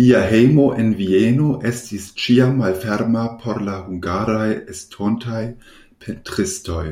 [0.00, 5.42] Lia hejmo en Vieno estis ĉiam malferma por la hungaraj estontaj
[6.06, 6.84] pentristoj.